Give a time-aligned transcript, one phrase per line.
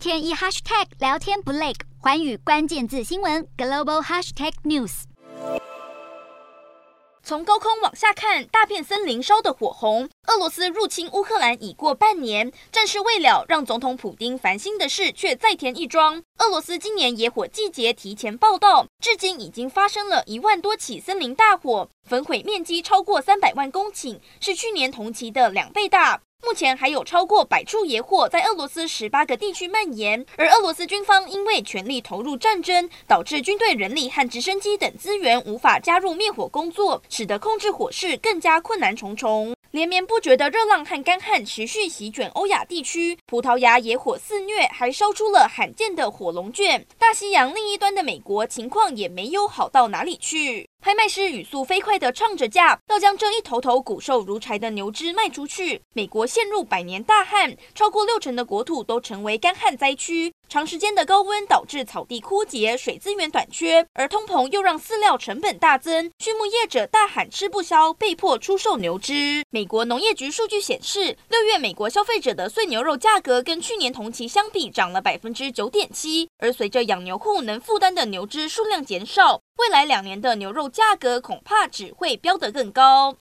[0.00, 5.02] 天一 hashtag 聊天不累，寰宇关键字新闻 global hashtag news。
[7.22, 10.08] 从高空往下看，大片森林烧得火红。
[10.26, 16.22] 俄罗斯入侵乌克兰已过半年，战事未了，让总统普丁烦心的事却再添一桩。
[16.38, 26.22] 俄罗斯今年野火季节提前报到，至今已经发生了一万多起森林大火，焚毁面积超过三百万公顷，是去年同期的两倍大。
[26.50, 39.54] 目前还有超过百处野火在俄罗斯十八个地区蔓延，而俄罗斯军方因为全力投入战争，导致军队人力和直升机等资源无法加入灭火工作，使得控制火势更加困难重重。
[39.70, 46.84] 连绵不绝的热浪和干旱持续席卷欧亚地区，葡萄牙野火肆虐，还烧出了罕见的火龙卷。
[46.98, 50.69] 大西洋另一端的美国情况也没有好到哪里去。
[50.82, 55.82] 拍卖师语速飞快地唱着价，要将这一头头骨瘦如柴的牛只卖出去。
[55.92, 60.32] 美国陷入百年大旱，超过六成的国土都成为干旱灾区。
[60.50, 69.44] 长时间的高温导致草地枯竭，水资源短缺，而通膨又让饲料成本大增，畜牧业者大喊吃不消，被迫出售牛只。
[69.50, 83.14] 美国农业局数据显示，六月美国消费者的碎牛肉价格跟去年同期相比涨了百分之九点七，而随着养牛户能负担的牛只数量减少，未来两年的牛肉价格恐怕只会飙得更高。